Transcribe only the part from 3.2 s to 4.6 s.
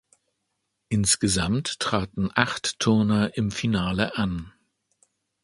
im Finale an.